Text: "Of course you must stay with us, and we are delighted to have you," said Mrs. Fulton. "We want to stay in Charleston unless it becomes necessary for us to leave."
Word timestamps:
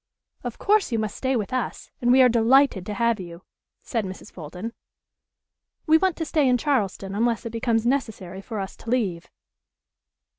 "Of 0.43 0.57
course 0.57 0.91
you 0.91 0.97
must 0.97 1.15
stay 1.15 1.35
with 1.35 1.53
us, 1.53 1.91
and 2.01 2.11
we 2.11 2.23
are 2.23 2.27
delighted 2.27 2.87
to 2.87 2.95
have 2.95 3.19
you," 3.19 3.43
said 3.83 4.03
Mrs. 4.03 4.31
Fulton. 4.31 4.73
"We 5.85 5.99
want 5.99 6.17
to 6.17 6.25
stay 6.25 6.49
in 6.49 6.57
Charleston 6.57 7.13
unless 7.13 7.45
it 7.45 7.51
becomes 7.51 7.85
necessary 7.85 8.41
for 8.41 8.59
us 8.59 8.75
to 8.77 8.89
leave." 8.89 9.29